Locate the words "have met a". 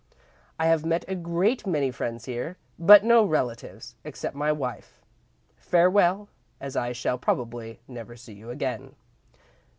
0.65-1.13